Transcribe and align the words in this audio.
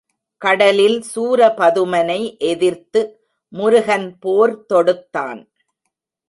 கடலில் 0.41 1.03
சூரபதுமனை 1.15 2.37
எதிர்த்து 2.37 3.01
முருகன் 3.53 4.09
போர் 4.19 4.55
தொடுத்தான். 4.65 5.41